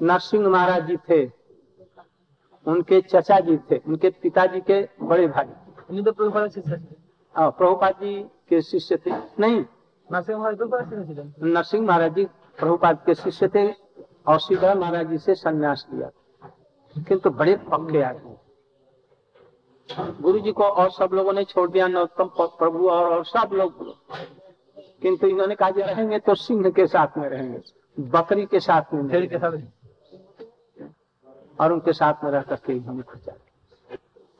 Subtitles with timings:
[0.00, 1.24] नरसिंह महाराज जी थे
[2.66, 6.12] उनके चचा जी थे उनके पिताजी के बड़े भाई। तो
[7.50, 9.10] प्रभुपाद जी के शिष्य थे।
[9.40, 9.64] नहीं
[10.12, 12.24] नरसिंह महाराज जी
[12.58, 13.70] प्रभुपाद के शिष्य थे
[14.26, 16.10] और सीधा महाराज जी से संन्यास लिया।
[16.94, 18.36] किंतु तो बड़े पक्के आदमी।
[20.22, 23.94] गुरु जी को और सब लोगों ने छोड़ दिया नरोत्तम प्रभु और, और सब लोग।
[25.02, 27.60] किंतु इन्होंने कहा रहेंगे तो सिंह के साथ में रहेंगे
[28.00, 29.52] बकरी के साथ में के साथ
[31.58, 33.36] और उनके साथ में रह करके इन्होंने खोजा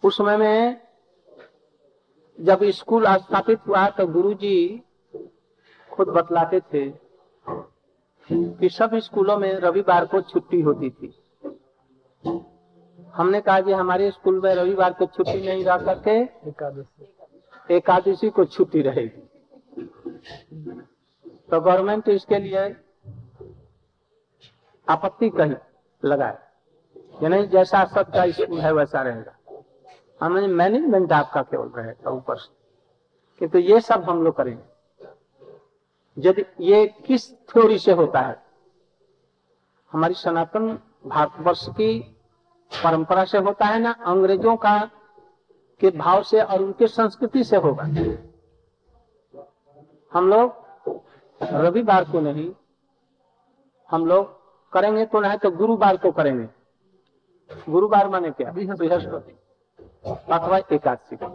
[0.02, 0.80] उस समय में
[2.39, 4.83] जब स्कूल स्थापित हुआ तो गुरुजी
[5.91, 6.89] खुद बतलाते थे
[8.30, 11.12] कि सब स्कूलों में रविवार को छुट्टी होती थी।
[13.15, 16.17] हमने कहा कि हमारे स्कूल में रविवार को छुट्टी नहीं रह करके
[16.48, 19.23] एकादशी एकादशी को छुट्टी रहेगी।
[21.51, 22.65] तो गवर्नमेंट इसके लिए
[24.89, 25.55] आपत्ति कही
[26.03, 26.39] लगाए।
[27.23, 29.33] यानी जैसा सबका स्कूल है, वैसा रहेगा।
[30.20, 32.53] हमने मैनेजमेंट आपका केवल रहेगा ऊपर से।
[33.39, 34.62] किंतु ये सब हम लोग करेंगे।
[36.19, 38.43] यदि ये किस थ्योरी से होता है?
[39.93, 41.98] हमारी सनातन भारतवर्ष की
[42.73, 43.91] परंपरा से होता है ना?
[43.91, 44.91] अंग्रेज़ों का
[45.81, 47.83] के भाव से और उनके संस्कृति से होगा।
[50.12, 50.65] हम लोग
[51.43, 52.51] रविवार को नहीं,
[53.91, 54.27] हम लोग
[54.73, 56.64] करेंगे तो नहीं तो गुरुवार को करेंगे।
[57.50, 58.53] गुरुवार माने क्या?
[58.53, 59.39] बृहस्पति।
[60.33, 61.27] अथवा एकादशी को।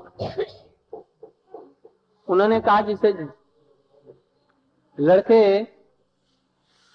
[2.28, 3.14] उन्होंने कहा जिसे
[5.00, 5.64] लड़के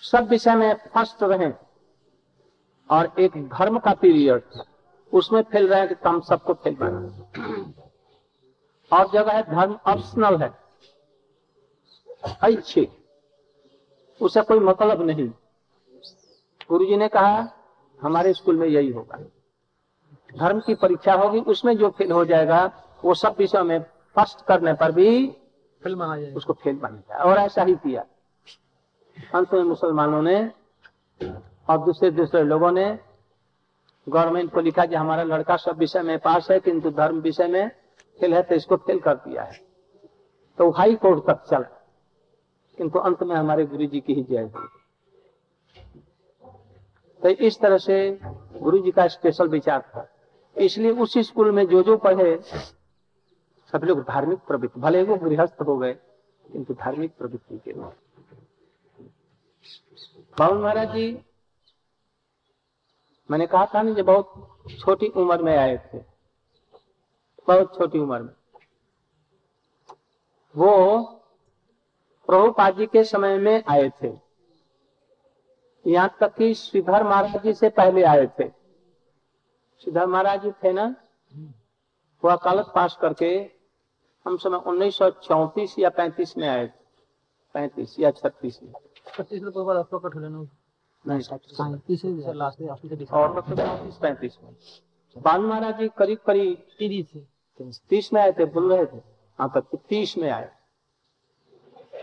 [0.01, 1.53] सब विषय में फ़र्स्ट रहे
[2.91, 4.42] और एक धर्म का पीरियड
[5.12, 6.98] उसमें फेल रहे हैं कि तुम सबको फेल बना।
[8.98, 10.55] और जगह है धर्म ऑप्शनल है।
[12.45, 12.91] ऐच्छिक।
[14.23, 15.29] उसे कोई मतलब नहीं।
[16.69, 17.47] गुरुजी ने कहा
[18.03, 19.19] हमारे स्कूल में यही होगा।
[20.39, 22.64] धर्म की परीक्षा होगी उसमें जो फेल हो जाएगा
[23.05, 23.78] वो सब विषय में
[24.17, 25.36] फ़र्स्ट करने पर भी
[25.83, 28.05] फ़िल्म आ जाएगी। उसको फेल बनेगा और ऐसा ही किया।
[29.35, 30.52] अंत में मुसलमानों ने
[31.70, 32.98] और दूसरे दूसरे लोगों ने
[34.08, 37.70] गवर्नमेंट को लिखा कि हमारा लड़का सब विषय में पास है किंतु धर्म विषय में
[38.20, 39.52] फेल है तो इसको फेल कर दिया है।
[40.58, 41.80] तो हाई कोर्ट तक चला।
[42.77, 44.67] किंतु अंत में हमारे गुरु जी की ही जय हुई।
[47.24, 48.18] तो इस तरह से
[48.61, 50.08] गुरु जी का स्पेशल विचार था।
[50.57, 52.36] इसलिए उस स्कूल में जो जो पढ़े,
[53.73, 55.92] सब लोग धार्मिक प्रवृत्ति, भले वो गृहस्थ हो गए,
[56.52, 57.92] किंतु धार्मिक प्रवृत्ति के लोग।
[60.39, 61.24] बाबू महाराज जी,
[63.30, 65.98] मैंने कहा था ना जो बहुत छोटी उम्र में आए थे।
[67.48, 68.34] बहुत छोटी उम्र में।
[70.57, 71.02] वो
[72.29, 74.23] प्रभुपाद जी के समय में आए थे।
[75.86, 78.48] यहाँ तक कि श्रीधर महाराज जी से पहले आए थे।
[79.84, 80.95] श्रीधर महाराज जी थे ना?
[82.22, 83.27] वो अकालत पास करके
[84.27, 86.83] हम समय उन्नीस सौ चौतीस या पैंतीस में आए थे।
[87.55, 88.72] पैंतीस या छत्तीस में।
[89.18, 89.42] पैंतीस
[93.12, 94.55] और मतलब पैंतीस में।
[95.16, 99.02] बाल महाराज जी करीब करीब तीस तीस में आए थे बोल रहे थे।
[99.39, 100.51] हाँ तक तीस में आए।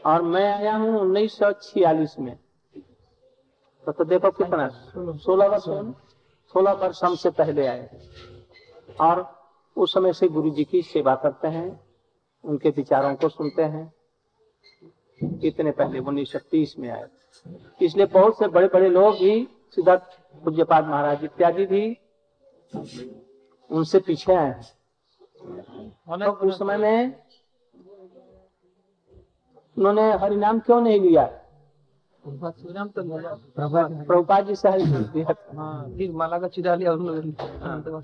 [0.06, 2.38] और मैं आया हूँ उन्नीस सौ छियालीस में।
[3.86, 4.70] तो, तो देखो कितना।
[5.18, 5.64] सोलह वर्ष
[6.54, 7.90] सोलह वर्ष हमसे पहले आए।
[9.02, 9.42] और
[9.78, 11.80] उस समय से गुरु जी की सेवा करते हैं
[12.46, 13.94] उनके विचारों को सुनते हैं।
[15.44, 17.08] इतने पहले उन्नीस सौ तीस में आए।
[17.82, 21.98] इसलिए बहुत से बड़े बड़े लोग भी सिद्धार्थ पूज्यपाद महाराज इत्यादि भी
[23.72, 24.62] उनसे पीछे आए।
[26.10, 27.24] हैं तो उस समय में
[29.78, 31.41] उन्होंने हरिनाम क्यों नहीं लिया?
[32.24, 33.02] तो
[34.08, 35.22] प्रभुपाद जी।
[35.58, 37.32] हाँ फिर माला का चिरा लिया उन लोगों
[37.82, 38.00] तो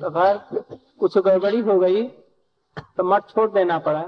[0.00, 0.64] तो
[1.00, 2.02] कुछ गड़बड़ी हो गई
[2.96, 4.02] तो मठ छोड़ देना पड़ा.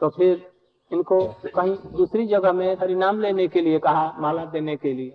[0.00, 0.50] तो फिर
[0.90, 1.20] इनको
[1.54, 5.14] कहीं दूसरी जगह में हरिनाम लेने के लिए कहा माला देने के लिए।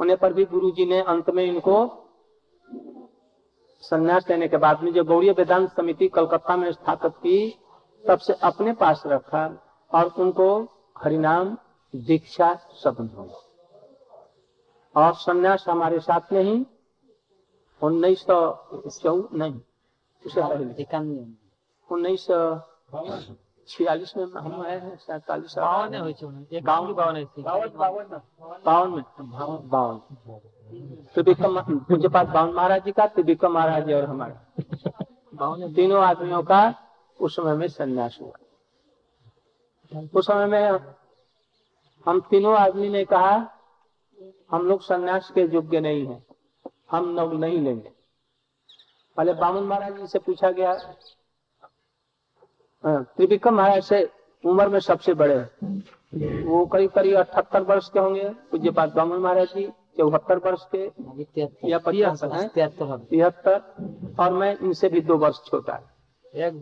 [0.00, 1.76] होने पर भी गुरु जी ने अंत में इनको
[3.84, 7.38] संन्यास लेने के बाद में जो गौड़ीय वेदांत समिति कलकत्ता में स्थापित की
[8.04, 9.44] तब से अपने पास रखा
[9.90, 10.48] और उनको
[11.04, 11.58] हरिनाम
[11.96, 13.28] दीक्षा सब हुई
[14.96, 16.66] और संन्यास हमारे साथ में ही
[17.82, 18.36] उन्नीस सौ
[18.88, 19.60] चौ नहीं
[21.90, 22.60] उन्नीस सौ
[23.68, 29.04] छियालीस में हम आए हैं सैतालीस बावन की बावन में।
[29.68, 29.98] बावन।
[31.14, 34.62] त्रिविक्रम बावन महाराज जी का त्रिविक्रम महाराज जी और हमारा।
[35.34, 36.74] बावन तीनों आदमियों का
[37.20, 38.32] उस समय में संन्यास हुआ।
[40.14, 40.78] उस समय में
[42.06, 43.52] हम तीनों आदमी ने कहा
[44.50, 46.24] हम लोग सन्यास के योग्य नहीं है।
[46.90, 47.92] हम लोग नहीं लेंगे।
[49.16, 50.96] पहले बामन महाराज जी से पूछा गया
[52.84, 54.10] त्रिविक्रम महाराज से
[54.44, 55.48] उम्र में सबसे बड़े
[56.44, 60.90] वो करीब करीब अठहत्तर वर्ष के होंगे। पूज्य पाठ बामन महाराज जी चौहत्तर वर्ष के
[61.70, 63.60] या तिहत्तर
[64.20, 66.54] और मैं इनसे भी दो वर्ष छोटा है। एक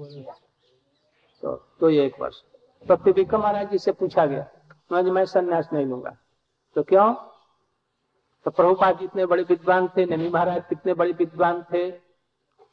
[1.43, 2.43] तो, तो ये एक वर्ष।
[2.87, 4.47] तो त्रिविक्रम महाराज जी से पूछा गया,
[4.91, 6.17] महाराज मैं संन्यास नहीं लूँगा।
[6.77, 7.13] तो क्यों?
[8.47, 11.91] तो प्रभुपाद जितने बड़े विद्वान थे नमी महाराज कितने बड़े विद्वान थे,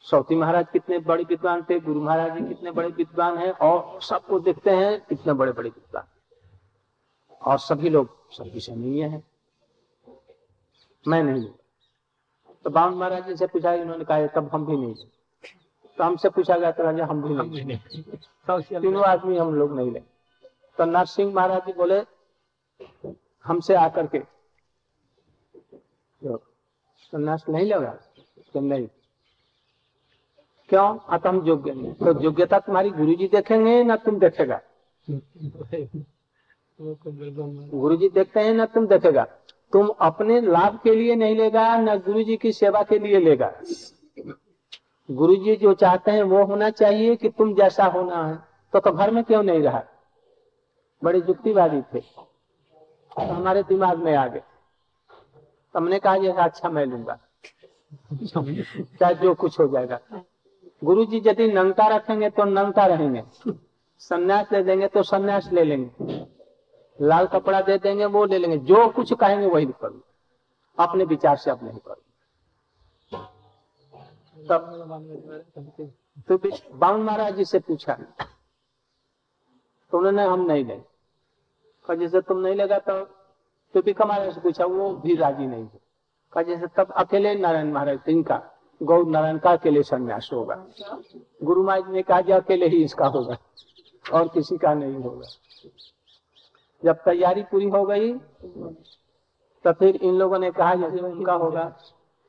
[0.05, 4.39] सौती महाराज कितने बड़े विद्वान थे, गुरु महाराज जी कितने बड़े विद्वान हैं, और सबको
[4.39, 6.03] देखते हैं कितने बड़े बड़े विद्वान
[7.41, 9.23] और सभी लोग सब विषय नहीं है।
[11.05, 11.47] मैं नहीं
[12.65, 14.95] तो बावन महाराज जी से पूछा, इन्होंने कहा तब हम भी नहीं
[15.97, 17.77] तो हमसे पूछा गया तो राजा हम भी नहीं।
[18.81, 20.09] तीनों आदमी हम लोग नहीं लेंगे
[20.77, 22.01] तो नरसिंह महाराज जी बोले
[23.45, 24.19] हमसे आकर के।
[27.13, 27.91] संन्यास नहीं लेगा
[28.53, 28.88] तो नहीं।
[30.69, 30.97] क्यों?
[31.09, 34.59] अतः हम योग्य नहीं तो योग्यता तुम्हारी गुरु जी देखेंगे ना तुम देखेगा?
[36.79, 39.23] गुरु जी देखते हैं ना तुम देखेगा?
[39.73, 43.51] तुम अपने लाभ के लिए नहीं लेगा ना गुरु जी की सेवा के लिए लेगा।
[45.11, 48.35] गुरु जी जो चाहते हैं वो होना चाहिए कि तुम जैसा होना है।
[48.73, 49.83] तो, तो घर में क्यों नहीं रहा?
[51.03, 54.41] बड़े युक्तिवादी थे। तो हमारे दिमाग में आ गए।
[55.75, 57.19] हमने कहा जैसा अच्छा मैं लूँगा।
[58.99, 59.99] चाहे जो कुछ हो जाएगा।
[60.83, 63.23] गुरु जी यदि नंगता रखेंगे तो नंगता रहेंगे।
[63.99, 66.25] सन्यास ले देंगे तो संन्यास ले लेंगे।
[67.01, 70.01] लाल कपड़ा दे देंगे वो ले लेंगे। जो कुछ कहेंगे वही करूँ
[70.79, 72.10] अपने विचार से अब नहीं करूँ
[74.49, 74.61] तब
[76.27, 77.93] तो बावन महाराज जी से पूछा
[79.91, 80.83] तो उन्होंने हम नहीं लेंगे
[81.89, 83.03] कहा, जैसे तुम नहीं लेगा तो
[83.75, 85.79] तो भी महाराज से पूछा, वो भी राज़ी नहीं थे
[86.33, 88.41] कहा, जैसे तब अकेले नारायण महाराज, इनका,
[88.81, 90.55] गौ नारायण का अकेले संन्यास होगा।
[91.43, 93.38] गुरु महाराज ने कहा अकेले ही इसका होगा,
[94.05, 95.27] और किसी का नहीं होगा।
[96.83, 98.13] जब तैयारी पूरी हो गई
[99.65, 101.63] तो फिर इन लोगों ने कहा जैसे उनका होगा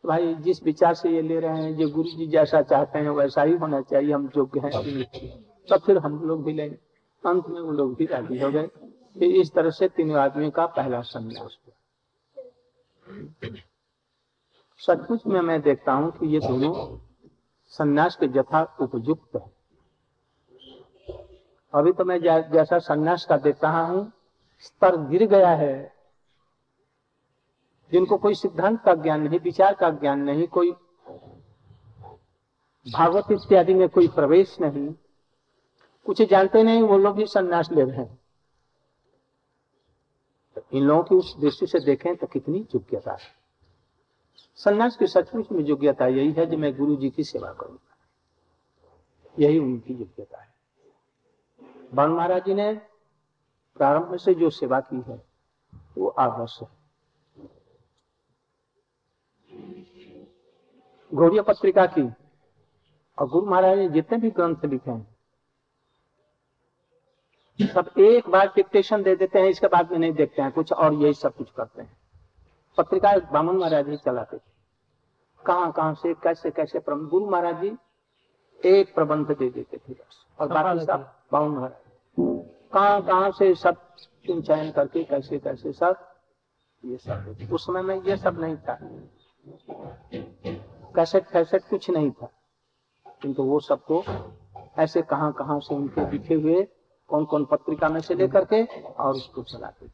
[0.04, 3.42] भाई जिस विचार से ये ले रहे हैं, जो गुरु जी जैसा चाहते हैं, वैसा
[3.42, 4.70] ही होना चाहिए, हम योग्य हैं
[5.68, 6.76] तो फिर हम लोग भी लेंगे।
[7.24, 8.66] अंत में वो लोग भी राज़ी हो गए।
[9.18, 11.56] फिर इस तरह से तीनों आदमियों का पहला संन्यास
[14.80, 16.72] सचमुच में मैं देखता हूँ कि ये दोनों
[17.72, 19.50] संन्यास के जथा उपयुक्त है।
[21.74, 24.10] अभी तो मैं जैसा संन्यास का देख रहा हूँ,
[24.60, 26.01] स्तर गिर गया है।
[27.92, 30.70] जिनको कोई सिद्धांत का ज्ञान नहीं, विचार का ज्ञान नहीं, कोई
[32.86, 34.94] भागवत इत्यादि में कोई प्रवेश नहीं,
[36.06, 38.18] कुछ जानते नहीं, वो लोग भी संन्यास ले रहे हैं।
[40.72, 43.30] इन लोगों की उस दृष्टि से देखें तो कितनी योग्यता है।
[44.56, 47.96] संन्यास की सचमुच में योग्यता यही है जो मैं गुरु जी की सेवा करूँगा
[49.38, 50.54] यही उनकी योग्यता है।
[51.94, 52.72] बन महाराज जी ने
[53.76, 55.22] प्रारंभ से जो सेवा की है,
[55.98, 56.81] वो आदर्श है।
[61.12, 62.02] गौड़िया पत्रिका की।
[63.18, 65.06] और गुरु महाराज ने जितने भी ग्रंथ लिखे हैं
[67.58, 70.94] सब एक बार डिक्टेशन दे देते हैं इसके बाद में नहीं देखते हैं कुछ और
[70.94, 71.96] यही सब कुछ करते हैं।
[72.78, 74.50] पत्रिका बामन महाराज ही चलाते थे।
[75.40, 77.76] कहाँ कहाँ से कैसे कैसे गुरु महाराज जी
[78.60, 79.94] एक प्रबंध दे देते थे
[80.38, 81.80] और बाकी सब बामन महाराज।
[82.72, 83.76] कहाँ कहाँ से सब
[84.26, 86.08] चयन करके कैसे कैसे सब
[86.84, 88.78] ये सब उस समय में ये सब नहीं था।
[90.96, 92.28] कैसेट फैसेट कुछ नहीं था।
[93.22, 94.02] किंतु वो सबको
[94.78, 96.62] ऐसे कहाँ कहाँ से उनके लिखे हुए
[97.10, 99.86] कौन कौन पत्रिका में से लेकर के और उसको चलाते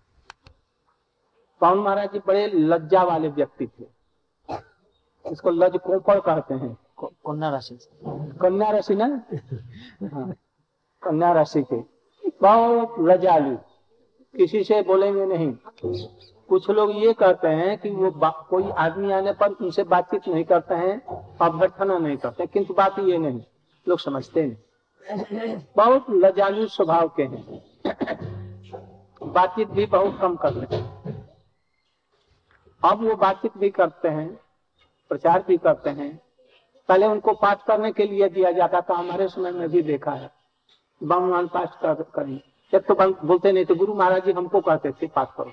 [1.60, 3.86] पवन महाराज जी बड़े लज्जा वाले व्यक्ति थे।
[5.24, 7.78] इसको लज कोपड़ कहते हैं। कन्या राशि
[8.40, 9.06] कन्या राशि ना?
[10.04, 10.32] हाँ
[11.02, 11.80] कन्या राशि के।
[12.40, 13.56] बहुत लजालू
[14.34, 15.52] किसी से बोलेंगे नहीं।
[16.48, 18.10] कुछ लोग ये कहते हैं कि वो
[18.50, 21.00] कोई आदमी आने पर उनसे बातचीत नहीं करते हैं
[21.38, 23.40] अभ्यर्थना नहीं करते किंतु बात ये नहीं
[23.86, 27.42] लोग समझते नहीं। बहुत लजालू स्वभाव के हैं।
[29.22, 31.26] बातचीत भी बहुत कम करते हैं।
[32.82, 34.28] अब वो बातचीत भी करते हैं
[35.10, 36.10] प्रचार भी करते हैं।
[36.88, 40.30] पहले उनको पाठ करने के लिए दिया जाता था हमारे समय में भी देखा है।
[41.00, 42.40] बम पाठ कर, करें।
[42.72, 45.52] जब तो बोलते नहीं थे गुरु महाराज जी हमको कहते थे पाठ करो।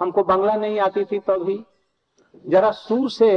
[0.00, 1.64] हमको बंगला नहीं आती थी तो भी
[2.46, 3.30] जरा सुर से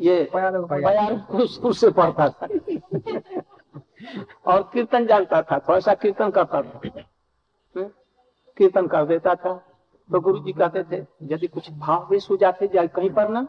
[0.00, 2.46] ये बयान सुर से पढ़ता था।
[4.46, 7.88] और कीर्तन जानता था थोड़ा सा कीर्तन करता था। हम्म?
[8.58, 9.54] कीर्तन कर देता था।
[10.12, 13.46] तो गुरु जी कहते थे यदि कुछ भाव भी हो जाते जाए कहीं पर ना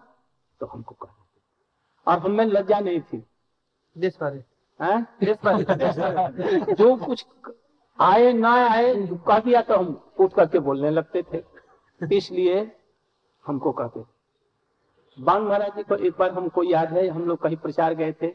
[0.60, 3.24] तो हमको कह और हमें लज्जा नहीं थी।
[3.98, 4.44] देश पारे
[4.80, 5.02] हैं?
[5.24, 7.26] देश पर जो कुछ
[8.00, 8.94] आए ना आए
[9.28, 11.55] कह दिया तो हम उठ करके बोलने लगते थे।
[12.12, 12.72] इसलिए
[13.46, 14.04] हमको कहते
[15.18, 18.28] बांग महाराज जी को एक बार हमको याद है हम लोग कहीं प्रचार गए थे।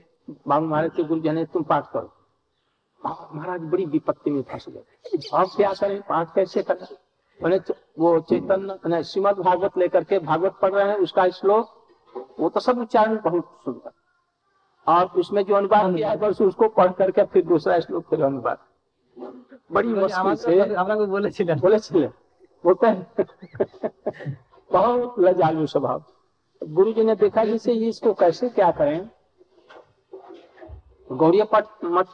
[0.49, 2.13] बांग महाराज के गुरु जाने तुम पाठ करो।
[3.35, 6.01] महाराज बड़ी विपत्ति में फंस गए। अब क्या करें?
[6.03, 6.87] पाठ कैसे करें?
[7.41, 11.69] मैंने तो वो चैतन्य श्रीमद भागवत लेकर के भागवत पढ़ रहे हैं उसका श्लोक
[12.41, 13.91] वो तो सब उच्चारण बहुत सुंदर।
[14.87, 18.59] और उसमें जो अनुवाद किया है उसको पढ़ करके फिर दूसरा श्लोक फिर अनुवाद।
[19.73, 22.09] बड़ी मुश्किल से बोले बोले
[22.65, 24.37] बोलते हैं।
[24.71, 26.03] बहुत लजालू स्वभाव।
[26.63, 29.09] गुरु जी ने देखा जैसे इसको कैसे क्या करें?
[31.11, 32.09] पट मत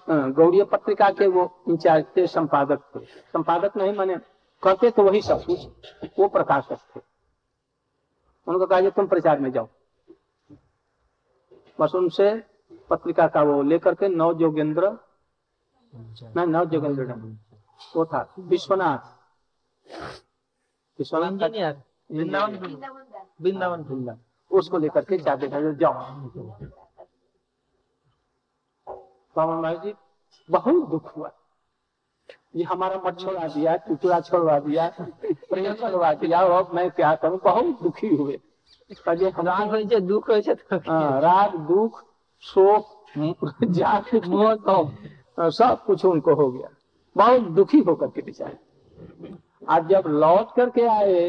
[0.73, 4.17] पत्रिका के वो इंचार्ज थे संपादक थे। संपादक नहीं माने
[4.63, 5.67] करते तो वही सब कुछ
[6.19, 7.01] वो प्रकाशक थे।
[8.47, 9.69] उनको कहा तुम प्रचार में जाओ।
[11.79, 12.31] बस उनसे
[12.91, 14.89] पत्रिका का वो लेकर के नव जोगेंद्र
[15.93, 17.05] नहीं नव जोगेंद्र
[17.97, 18.99] वो था विश्वनाथ।
[22.13, 22.57] वृंदावन
[23.43, 24.19] वृंदावन
[24.51, 25.93] उसको लेकर के चाहते थे जाओ।
[29.37, 29.95] पवन भाई जी
[30.51, 31.31] बहुत दुख हुआ।
[32.57, 34.89] ये हमारा मत छोड़वा दिया टुकड़ा छोड़वा दिया
[35.23, 37.39] प्रेम करवा दिया अब मैं क्या करूँ?
[37.45, 38.41] बहुत दुखी हुए।
[40.01, 40.31] दुख
[40.89, 42.03] हाँ, राग दुख
[42.43, 42.85] शोक
[45.39, 46.69] सब कुछ उनको हो गया।
[47.17, 48.59] बहुत दुखी होकर के बेचारे।
[49.70, 51.24] आज जब लौट करके आए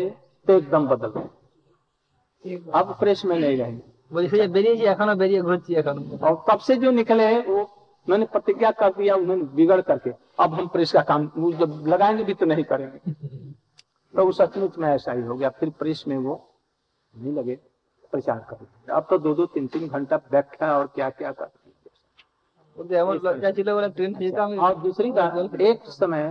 [0.47, 5.71] तो एकदम बदल गए अब प्रेस में नहीं रहेंगे বলছে যে বেরিয়েছি এখনো বেরিয়ে ঘুরছি
[5.81, 7.61] এখনো और तब से जो निकले वो
[8.07, 12.25] मैंने प्रतिज्ञा कर दिया उन्होंने बिगड़ करके अब हम प्रेस का काम वो जब लगाएंगे
[12.25, 12.99] भी तो नहीं करेंगे
[14.15, 16.35] तो वो सचमुच में ऐसा ही हो गया फिर प्रेस में वो
[17.15, 17.55] नहीं लगे
[18.13, 21.51] प्रचार कर अब तो दो दो तीन तीन घंटा व्याख्या और क्या क्या कर
[22.77, 26.25] ওদের এমন লজ্জা ছিল বলে ট্রেন যেতাম और दूसरी बात एक समय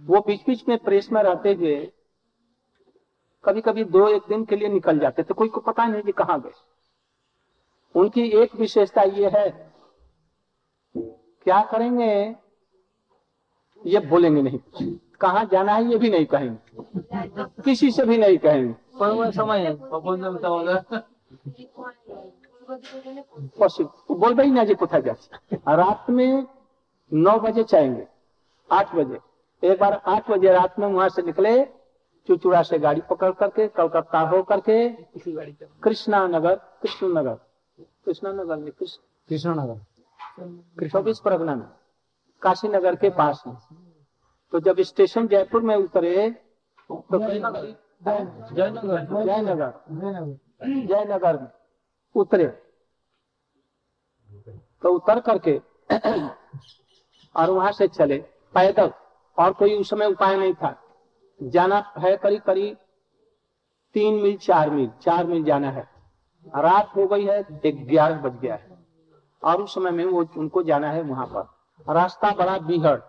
[0.00, 1.92] वो बीच बीच में प्रेस में रहते हुए
[3.44, 6.12] कभी कभी दो एक दिन के लिए निकल जाते थे। कोई को पता नहीं कि
[6.12, 6.52] कहाँ गए।
[7.94, 9.72] उनकी एक विशेषता ये है
[10.96, 12.36] क्या करेंगे
[13.86, 14.58] ये बोलेंगे नहीं।
[15.20, 16.58] कहा जाना है ये भी नहीं कहेंगे।
[17.62, 18.74] किसी से भी नहीं कहेंगे।
[19.30, 19.78] समय
[24.10, 24.94] बोलबे ही ना जी कुछ
[25.68, 26.46] रात में
[27.12, 28.06] नौ बजे चाहेंगे
[28.72, 29.27] आठ बजे।
[29.62, 31.64] एक बार आठ बजे रात में वहाँ से निकले
[32.28, 37.34] चुचुड़ा से गाड़ी पकड़ करके कलकत्ता हो करके इसी गाड़ी कृष्णा नगर कृष्ण नगर
[38.04, 41.68] कृष्णा नगर में कृष्ण नगर चौबीस परगना में
[42.42, 43.56] काशी नगर के पास में।
[44.52, 46.30] तो जब स्टेशन जयपुर में उतरे
[46.90, 47.76] तो जयनगर।
[49.24, 49.72] जयनगर।
[50.86, 51.48] जयनगर में
[52.14, 52.46] उतरे।
[54.82, 55.58] तो उतर करके
[57.36, 58.18] और वहाँ से चले
[58.54, 58.92] पैदल।
[59.38, 60.76] और कोई उस समय उपाय नहीं था।
[61.40, 62.76] जाना है करीब करीब
[63.94, 65.88] तीन मील, चार मील चार मील जाना है।
[66.56, 68.78] रात हो गई है ग्यारह बज गया है।
[69.44, 73.00] और उस समय में वो उनको जाना है वहाँ पर। रास्ता बड़ा बिहड़।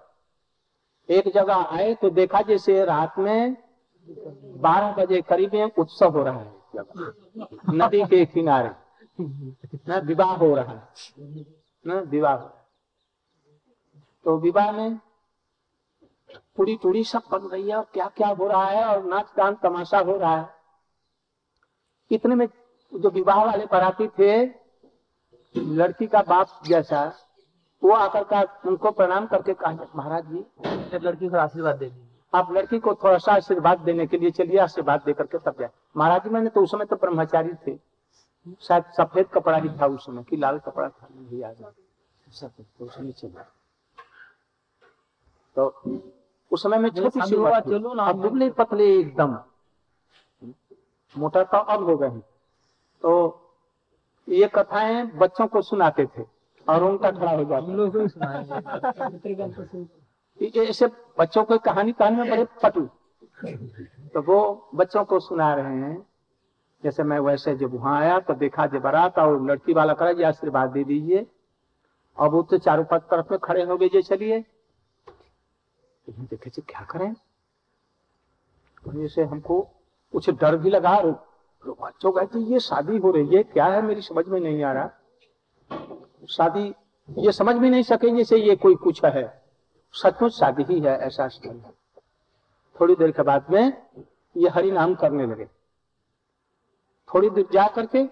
[1.10, 3.58] एक जगह आए तो देखा जैसे रात में
[4.62, 6.60] बारह बजे करीब उत्सव हो रहा है।
[7.70, 8.72] नदी के किनारे।
[10.00, 12.38] विवाह हो रहा है। विवाह।
[14.26, 15.00] तो विवाह में
[16.58, 19.56] पूरी टूड़ी सब बन रही है और क्या क्या हो रहा है और नाच गान
[19.64, 20.48] तमाशा हो रहा है।
[22.12, 22.48] इतने में
[22.92, 24.44] जो विवाह वाले बराती थे
[25.56, 27.04] लड़की का बाप जैसा
[27.82, 32.52] वो आकर का उनको प्रणाम करके कहा महाराज जी लड़की को आशीर्वाद दे दी आप
[32.52, 36.24] लड़की को थोड़ा सा आशीर्वाद देने के लिए चलिए आशीर्वाद दे करके तब जाए। महाराज
[36.24, 37.78] जी मैंने तो उस समय तो ब्रह्मचारी थे।
[38.62, 41.72] शायद सफ़ेद कपड़ा ही था उस समय कि लाल कपड़ा था नहीं याद है।
[42.32, 43.44] सफ़ेद तो उसमें चलिए
[45.56, 45.70] तो
[46.52, 49.38] उस समय में छोटी सी उम्र थी। चलो ना। अब दुबले पतले एकदम।
[51.18, 52.10] मोटा तो अब हो गए
[53.02, 53.12] तो
[54.30, 56.24] ये कथाएँ बच्चों को सुनाते थे
[56.68, 57.74] और उनका खड़ा हो जाता
[60.60, 60.88] ऐसे
[61.20, 62.90] बच्चों को कहानी कहने में बड़े पटु।
[64.14, 66.06] तो वो बच्चों को सुना रहे हैं।
[66.84, 70.24] जैसे मैं वैसे जब वहाँ आया तो देखा जब बारात और लड़की वाला करा जी
[70.24, 71.28] आशीर्वाद दे दीजिए।
[72.20, 74.46] अब वो तो चारों पाँच तरफ़ में खड़े हो गए जे चलिए।
[76.12, 77.14] तो देखे जी क्या करें?
[78.84, 79.60] और जैसे हमको
[80.14, 84.02] कुछ डर भी लगा तो बच्चों का ये शादी हो रही है, क्या है मेरी
[84.02, 84.90] समझ में नहीं आ रहा।
[86.30, 86.74] शादी,
[87.10, 89.28] ये समझ भी नहीं सके जैसे ये कोई कुछ है।
[89.94, 91.62] सचमुच शादी ही है, ऐसा स्थल
[92.76, 93.74] थोड़ी देर के बाद में
[94.36, 95.46] ये हरि नाम करने लगे।
[97.10, 98.06] थोड़ी दूर जा करके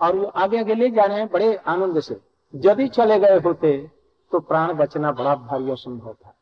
[0.00, 2.20] और वो आगे आगे ले जा रहे हैं बड़े आनंद से।
[2.54, 3.76] यदि चले गए होते
[4.32, 6.34] तो प्राण बचना बड़ा भारी असंभव था।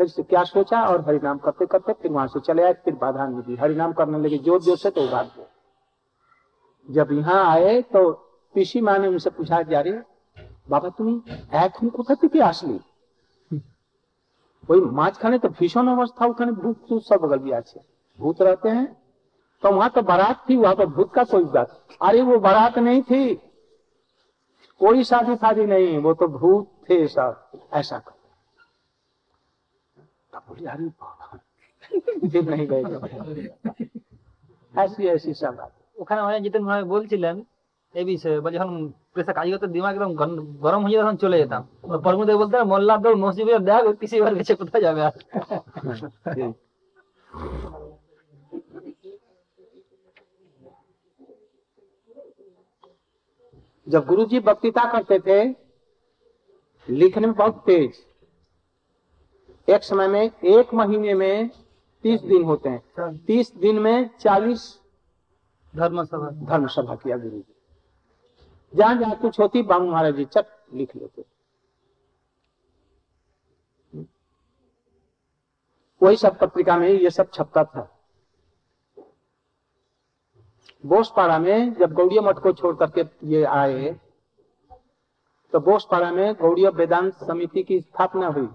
[0.00, 3.26] फिर से क्या सोचा और हरिनाम करते करते फिर वहां से चले आए फिर बाधा
[3.26, 5.32] नहीं दी हरिनाम करने लगे जोर जोर से तो बात
[6.88, 8.10] जब यहाँ आए तो
[8.54, 9.92] पीसी माँ ने उनसे पूछा जा रही
[10.70, 11.14] बाबा তুমি
[11.58, 12.78] এখন কোথা থেকে আসলি
[14.68, 17.78] ওই মাঝখানে तो भीषण अवस्था ওখানে भूत टूत सब बगल भी আছে
[18.18, 18.86] भूत रहते हैं
[19.62, 21.68] तो वहां तो बारात थी वहां पर भूत का कोई बात
[22.00, 23.22] अरे वो बारात नहीं थी
[24.80, 27.32] कोई शादी शादी नहीं वो तो भूत थे सब
[27.74, 28.14] ऐसा कर
[30.46, 30.84] बोली अरे
[32.28, 32.82] फिर नहीं गए
[34.74, 37.36] ऐसी ऐसी सब बात ওখানে মানে জিতেন ভাই বলছিলেন
[37.94, 38.70] এই বিষয়ে বা যখন
[39.12, 41.62] প্রেসার কাজ করতে দিমাগ একদম গন- গরম হয়ে যেত তখন চলে যেতাম
[42.04, 45.14] পরমদেব বলতে মোল্লা আব্দুল নসিবের দেখ ওই পিসি বার গেছে কোথায় যাবে আর
[53.86, 55.38] जब गुरुजी वक्तृता करते थे
[56.88, 57.90] लिखने में बहुत तेज
[59.71, 61.49] एक समय में एक महीने में
[62.03, 64.63] तीस दिन होते हैं। तीस दिन में चालीस
[65.73, 67.43] धर्म सभा धर्म सभा किया गुरु जी।
[68.73, 71.23] जहाँ जहाँ कुछ होती बाबू महाराज जी चट लिख लेते।
[76.01, 77.87] वही सब पत्रिका में ये सब छपता था।
[80.85, 83.91] बोसपाड़ा में जब गौड़ी मठ को छोड़ करके ये आए
[85.53, 88.47] तो बोसपाड़ा में गौड़ी वेदांत समिति की स्थापना हुई।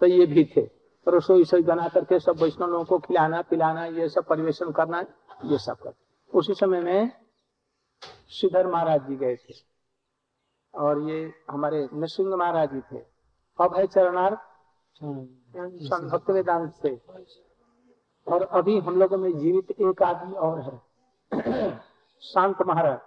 [0.00, 0.62] तो ये भी थे।
[1.06, 5.00] रसोई रसोई बना करके सब वैष्णव लोगों को खिलाना पिलाना ये सब परिवेशन करना
[5.44, 5.92] ये सब कर
[6.32, 7.10] उसी समय में
[8.30, 9.54] श्रीधर महाराज जी गए थे।
[10.74, 12.98] और ये हमारे नृसिंह महाराज जी थे।
[13.58, 14.34] अब है चरणार।
[16.08, 16.94] भक्त वेदांत से।
[18.26, 21.78] और अभी हम लोगों में जीवित एक आदमी और है।
[22.22, 22.98] शांत महाराज।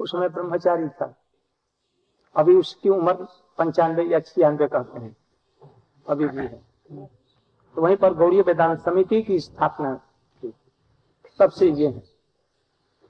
[0.00, 1.14] उस समय ब्रह्मचारी था।
[2.36, 3.12] अभी उसकी उम्र
[3.58, 5.16] पंचानवे या छियानवे कहते हैं।
[6.08, 6.62] अभी भी है।
[7.74, 10.54] तो वहीं पर गौड़ी वेदांत समिति की स्थापना की।
[11.38, 12.02] तब से ये है।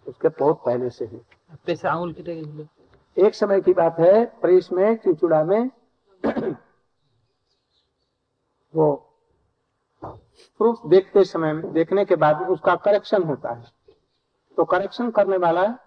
[0.08, 1.20] उसके बहुत पहले से ही।
[3.18, 5.70] एक समय की बात है प्रेस में चिचुड़ा में।
[8.74, 9.10] वो
[10.04, 13.72] प्रूफ देखते समय में देखने के बाद उसका करेक्शन होता है।
[14.56, 15.78] तो करेक्शन करने वाला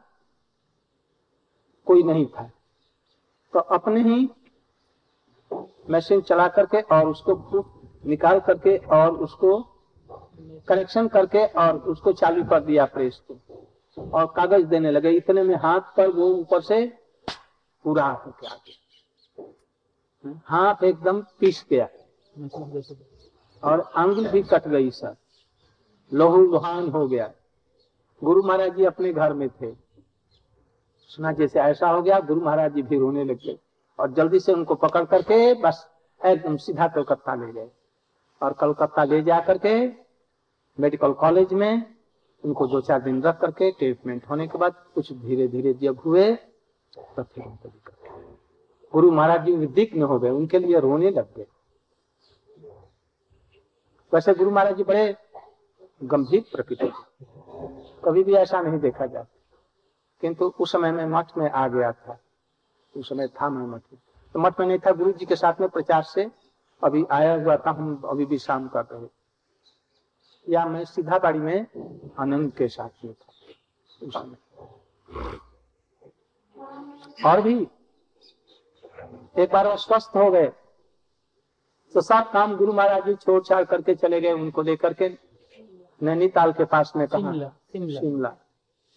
[1.85, 2.51] कोई नहीं था।
[3.53, 4.29] तो अपने ही
[5.89, 7.65] मशीन चला करके और उसको
[8.05, 9.61] निकाल करके और उसको
[10.67, 13.37] करेक्शन करके और उसको चालू कर दिया प्रेस को।
[14.13, 16.99] और कागज़ देने लगे। इतने में हाथ पर वो ऊपर से
[17.83, 18.73] पूरा आ गया।
[20.45, 21.89] हाथ एकदम पीस गया।
[23.63, 25.15] और आंगुल भी कट गई सर।
[26.13, 27.31] लोहू लुहान हो गया।
[28.23, 29.75] गुरु महाराज जी अपने घर में थे।
[31.07, 33.59] सुना जैसे ऐसा हो गया, गुरु महाराज जी भी रोने लग गए।
[33.99, 35.89] और जल्दी से उनको पकड़ करके बस
[36.25, 37.69] एकदम सीधा कलकत्ता ले गए।
[38.41, 39.87] और कलकत्ता ले जा करके
[40.79, 41.95] मेडिकल कॉलेज में
[42.43, 46.35] उनको दो चार दिन रख करके ट्रीटमेंट होने के बाद कुछ धीरे धीरे जब हुए,
[47.17, 47.71] तब फिर।
[48.93, 51.47] गुरु महाराज जी विदिग्न हो गए, उनके लिए रोने लग गए।
[54.13, 55.15] वैसे गुरु महाराज जी बड़े
[56.03, 56.91] गंभीर प्रकृति
[58.05, 59.33] कभी भी ऐसा नहीं देखा जाता।
[60.21, 62.19] किंतु उस समय में मठ में आ गया था।
[62.97, 63.99] उस समय था मैं मठ में
[64.35, 66.29] तो मठ में नहीं था गुरु जी के साथ में प्रचार से
[66.81, 69.07] अभी आया हुआ था हम अभी भी शाम का रहे
[70.47, 71.67] या मैं सीधा बाड़ी में
[72.19, 74.37] आनंद के साथ में था उस समय।
[77.25, 77.55] और भी
[79.41, 80.47] एक बार वो स्वस्थ हो गए।
[81.93, 85.09] तो सब काम गुरु महाराज जी छोड़ छाड़ करके चले गए उनको लेकर के
[86.01, 88.35] नैनीताल के पास में कहा। शिमला शिमला। शिमला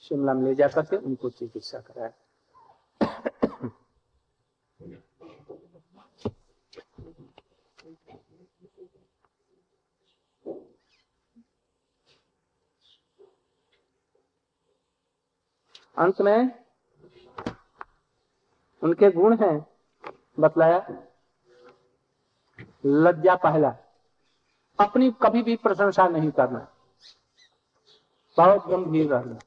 [0.05, 2.13] शिमला में ले जा करके उनको चिकित्सा कराया।
[15.99, 16.65] अंत में
[18.83, 19.67] उनके गुण हैं।
[20.41, 21.07] बतलाया,
[22.87, 23.77] लज्जा पहला।
[24.81, 26.77] अपनी कभी भी प्रशंसा नहीं करना।
[28.37, 29.39] बहुत गंभीर रहना।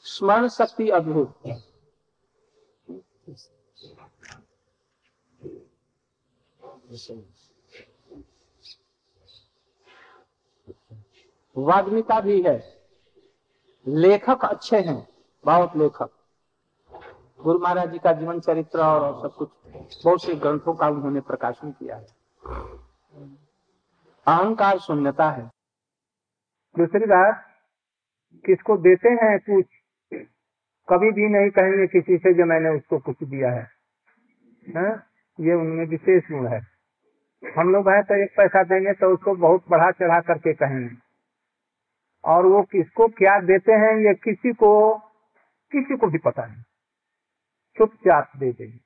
[0.00, 1.42] स्मरण शक्ति अद्भुत।
[11.56, 12.77] वाग्मिता भी है।
[13.88, 15.06] लेखक अच्छे हैं,
[15.44, 16.10] बहुत लेखक।
[17.40, 19.48] गुरु महाराज जी का जीवन चरित्र और सब कुछ,
[20.04, 22.06] बहुत से ग्रंथों का उन्होंने प्रकाशन किया है।
[24.26, 25.50] अहंकार शून्यता है।
[26.74, 27.44] दूसरी बात,
[28.46, 29.66] किसको देते हैं कुछ
[30.88, 33.66] कभी भी नहीं कहेंगे किसी से जो मैंने उसको कुछ दिया है।
[34.76, 34.92] हाँ?
[35.40, 36.60] ये उनमें विशेष गुण है।
[37.58, 41.07] हम लोग हैं तो एक पैसा देंगे तो उसको बहुत बढ़ा चढ़ा करके कहेंगे।
[42.28, 44.98] और वो किसको क्या देते हैं ये किसी को
[45.72, 46.62] किसी को भी पता नहीं।
[47.78, 48.78] चुपचाप दे देंगे।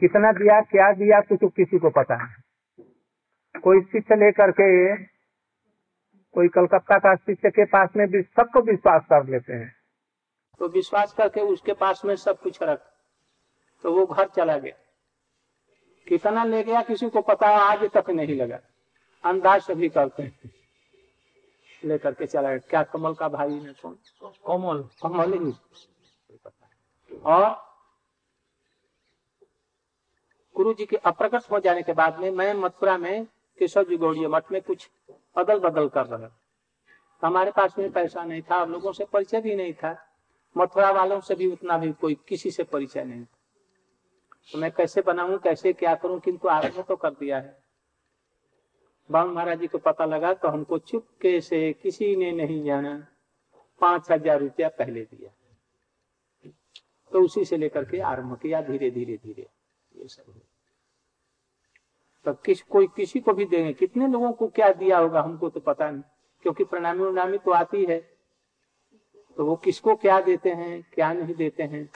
[0.00, 4.96] कितना दिया, क्या दिया, कुछ किसी को पता नहीं। कोई शिष्य लेकर के,
[6.34, 9.74] कोई कलकत्ता का शिष्य के पास में भी सबको विश्वास कर लेते हैं।
[10.58, 12.86] तो विश्वास करके उसके पास में सब कुछ रख
[13.82, 14.76] तो वो घर चला गया।
[16.08, 18.58] कितना ले गया, किसी को पता आज तक नहीं लगा।
[19.24, 20.59] अंदाज सभी करते हैं।
[21.84, 23.96] लेकर के चला गया। क्या कमल का भाई ने कौन?
[24.46, 25.52] कमल। कमल ही।
[27.26, 27.48] और
[30.56, 33.24] गुरु जी के अप्रकट हो जाने के बाद में मैं मथुरा में
[33.58, 34.90] केशव जी गौड़ी मठ में कुछ
[35.36, 36.30] अदल बदल कर रहा
[37.22, 39.96] हमारे पास में पैसा नहीं था लोगों से परिचय भी नहीं था।
[40.56, 43.36] मथुरा वालों से भी उतना भी कोई किसी से परिचय नहीं। था
[44.52, 47.69] तो मैं कैसे बनाऊँ कैसे क्या करूँ किंतु आरंभ तो कर दिया है।
[49.10, 52.94] बावन महाराज जी को पता लगा तो हमको चुपके से किसी ने नहीं जाना।
[53.80, 55.30] पाँच हज़ार रुपया पहले दिया।
[57.12, 59.46] तो उसी से लेकर के आरंभ किया धीरे धीरे धीरे।
[59.92, 60.40] ये सब
[62.26, 65.60] तो किस, कोई किसी को भी देंगे। कितने लोगों को क्या दिया होगा हमको तो
[65.60, 66.02] पता नहीं,
[66.44, 67.98] क्योंकि प्रणामी उनामी तो आती है।
[69.36, 71.88] तो वो किसको क्या देते हैं, क्या नहीं देते हैं,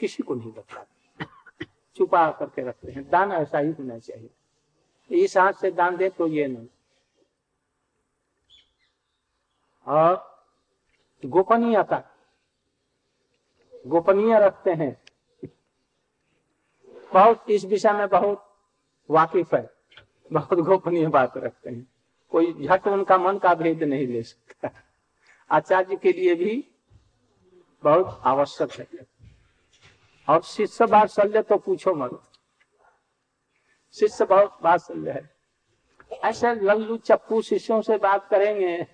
[0.00, 1.64] किसी को नहीं बताते।
[1.96, 4.30] छुपा करके रखते हैं। दान ऐसा ही होना चाहिए।
[5.10, 6.68] इस हाथ से दान दे तो ये नहीं।
[9.86, 10.40] और
[11.26, 12.02] गोपनीयता,
[13.86, 15.02] गोपनीय रखते हैं।
[17.14, 18.56] बहुत, इस विषय में बहुत
[19.10, 19.70] वाकिफ है।
[20.32, 21.92] बहुत गोपनीय बात रखते हैं।
[22.30, 24.70] कोई झट उनका मन का भेद नहीं ले सकता।
[25.50, 26.70] आचार्य के लिए भी
[27.82, 29.06] बहुत आवश्यक है।
[30.28, 32.29] और शिष्य वात्सल्य तो पूछो मत।
[33.92, 35.36] शिष्य बहुत वात्सल्य है।
[36.24, 38.86] ऐसे लल्लू चप्पू शिष्यों से बात करेंगे।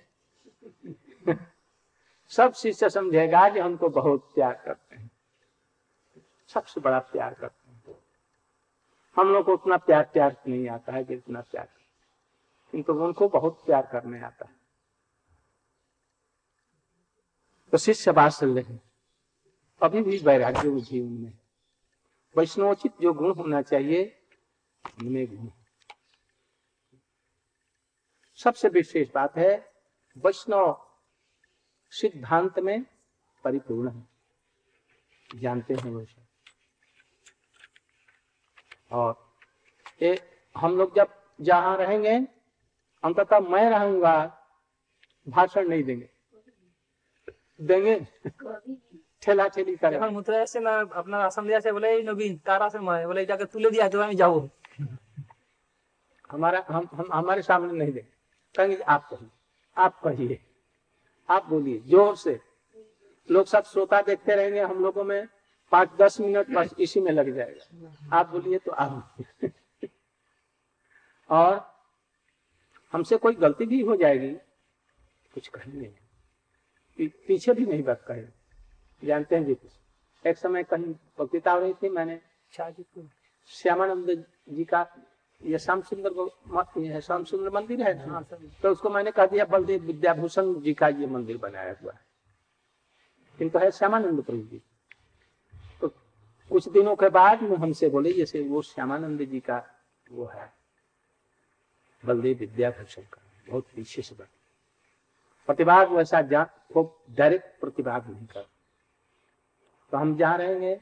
[2.27, 5.11] सब शिष्य समझेगा कि हमको बहुत प्यार करते हैं।
[6.47, 7.83] सबसे बड़ा प्यार करते हैं।
[9.15, 11.69] हम लोग को उतना प्यार प्यार नहीं आता है जितना प्यार।
[12.71, 14.55] किंतु उनको बहुत प्यार करने आता है।
[17.71, 18.81] तो शिष्य वात्सल्य है।
[19.81, 21.37] अभी भी वैराग्य जीवन में।
[22.37, 24.16] वैष्णवोचित जो गुण होना चाहिए
[24.86, 25.48] उनमें गुण
[28.38, 29.52] सबसे विशेष बात है
[30.16, 30.74] वैष्णव
[31.92, 32.80] सिद्धांत में
[33.44, 36.20] परिपूर्ण है जानते हैं वैसे
[38.92, 39.14] और
[40.02, 40.18] ये
[40.56, 42.16] हम लोग जब जहां रहेंगे
[43.04, 44.14] अंततः मैं रहूंगा
[45.26, 46.08] भाषण नहीं देंगे
[47.60, 47.94] देंगे
[49.22, 52.60] ठेला ठेली এখন करेंगे মুদ্রা এসে না আপনার আসাম দিয়ে আসে বলে এই নবীন তার
[52.62, 54.38] আসে মনে হয় বলে এটাকে তুলে দিয়ে তো আমি যাবো
[56.31, 58.11] हमारा, हम हम, हमारे सामने नहीं देंगे
[58.55, 59.29] कहेंगे आप कहिए।
[59.77, 60.39] आप कहिए।
[61.29, 62.39] आप बोलिए, ज़ोर से।
[63.31, 65.27] लोग सब श्रोता देखते रहेंगे हम लोगों में।
[65.71, 69.17] पाँच, दस मिनट बस इसी में लग जाएगा। आप बोलिए तो आप
[71.29, 71.77] और
[72.93, 74.29] हमसे कोई गलती भी हो जाएगी,
[75.33, 75.93] कुछ कहेंगे
[77.27, 78.23] पीछे भी नहीं बात कहे
[79.03, 79.71] जानते हैं जी कुछ।
[80.27, 82.21] एक समय कहीं वक्तृता हो रही थी, मैंने
[83.47, 84.87] श्यामानंद जी का
[85.43, 88.21] ये श्याम सुंदर को म- ये है श्याम सुंदर मंदिर है ना?
[88.61, 91.99] तो उसको मैंने कह दिया बलदेव विद्याभूषण जी का ये मंदिर बनाया हुआ है।
[93.37, 94.61] किंतु है श्यामानंद प्रभु जी।
[95.81, 95.87] तो
[96.49, 99.67] कुछ दिनों के बाद में हमसे बोले जैसे वो श्यामानंद जी का
[100.11, 100.53] वो है
[102.05, 104.27] बलदेव विद्याभूषण का बहुत विशेष बात
[105.47, 108.41] प्रतिभाग वैसा जा को डायरेक्ट प्रतिभाग नहीं कर।
[109.91, 110.81] तो हम जहाँ रहेंगे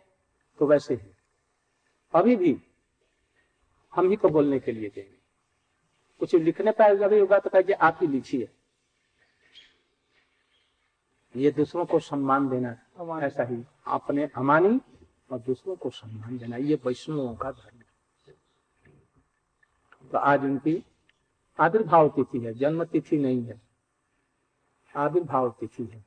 [0.59, 1.14] तो वैसे ही।
[2.15, 2.57] अभी भी
[3.93, 5.17] हम ही को बोलने के लिए देंगे।
[6.21, 8.49] कुछ लिखने पर अभी होगा तो कहिए आप ही लिखिए।
[11.35, 12.69] ये दूसरों को सम्मान देना
[13.19, 14.79] ऐसा ही अपने अमानी
[15.31, 18.33] और दूसरों को सम्मान देना ये वैष्णवों का धर्म है।
[20.11, 20.83] तो आज उनकी
[21.59, 23.61] आविर्भाव तिथि है जन्म तिथि नहीं है
[24.95, 26.03] आविर्भाव तिथि है।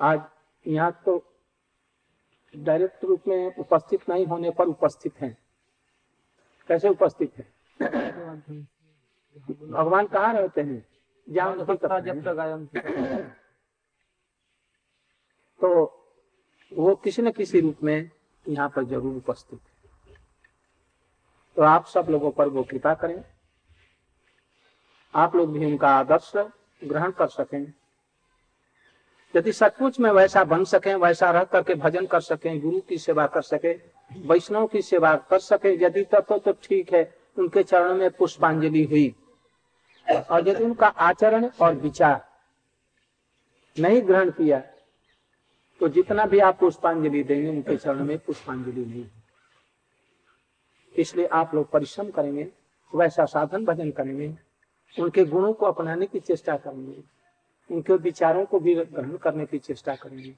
[0.00, 0.20] आज
[0.66, 1.22] यहाँ तो
[2.56, 5.36] डायरेक्ट रूप में उपस्थित नहीं होने पर उपस्थित हैं।
[6.68, 7.46] कैसे उपस्थित है?
[9.70, 10.86] भगवान कहाँ रहते हैं।
[11.28, 12.68] जब तक
[15.60, 15.68] तो
[16.72, 18.10] वो किसी न किसी रूप में
[18.48, 19.72] यहाँ पर ज़रूर उपस्थित है।
[21.56, 23.24] तो आप सब लोगों पर वो कृपा करें।
[25.14, 26.32] आप लोग भी उनका आदर्श
[26.84, 27.72] ग्रहण कर सकें।
[29.34, 33.26] यदि सचमुच में वैसा बन सके वैसा रह करके भजन कर सके गुरु की सेवा
[33.26, 33.72] कर सके
[34.26, 37.02] वैष्णव की सेवा कर सके यदि तब तो, तो ठीक है
[37.36, 39.14] उनके चरणों में पुष्पांजलि हुई।
[40.06, 42.20] और यदि उनका आचरण और विचार
[43.76, 44.62] नहीं ग्रहण किया
[45.80, 49.04] तो जितना भी आप पुष्पांजलि देंगे उनके चरण में पुष्पांजलि नहीं।
[50.94, 52.46] इसलिए आप लोग परिश्रम करेंगे
[52.92, 54.32] वैसा साधन भजन करेंगे
[54.96, 57.02] उनके गुणों को अपनाने की चेष्टा करेंगे।
[57.70, 60.34] उनके विचारों को भी ग्रहण करने की चेष्टा करेंगे।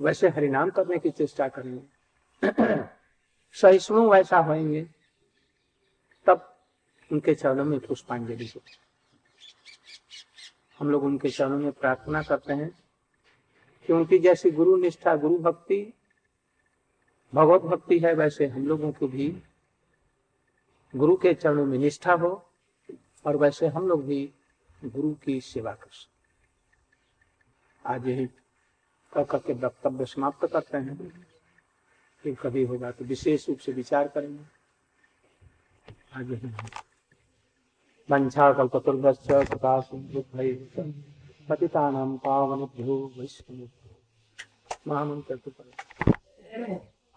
[0.00, 2.84] वैसे हरिनाम करने की चेष्टा करेंगे।
[3.52, 4.82] सहिष्णु वैसा होंगे
[6.26, 6.56] तब
[7.12, 8.60] उनके चरणों में पुष्पांजलि हो।
[10.78, 12.70] हम लोग उनके चरणों में प्रार्थना करते हैं
[13.88, 15.92] कि उनकी जैसी गुरु निष्ठा, गुरु भक्ति,
[17.34, 19.42] भगवत भक्ति है, वैसे हम लोगों को भी
[20.96, 22.50] गुरु के चरणों में निष्ठा हो,
[23.26, 24.32] और वैसे हम लोग भी
[24.84, 25.90] गुरु की सेवा कर
[27.84, 28.26] आज यही
[29.12, 30.96] कर करके वक्तव्य समाप्त करते हैं।
[32.24, 34.44] फिर कभी होगा तो विशेष रूप से विचार करेंगे।
[36.14, 36.48] आज यही
[38.08, 39.80] वंशा कल्पतुर्भश्च कृपा
[41.48, 43.68] पतितानां पावनेभ्यो वैष्णव
[44.86, 45.50] महामंत्र तो